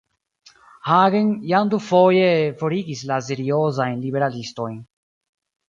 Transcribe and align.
Hagen 0.91 1.29
jam 1.51 1.69
dufoje 1.73 2.25
forigis 2.63 3.05
la 3.13 3.21
seriozajn 3.29 4.03
liberalistojn. 4.09 4.85